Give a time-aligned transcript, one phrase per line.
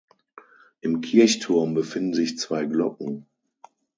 [0.79, 3.27] Im Kirchturm befinden sich zwei Glocken.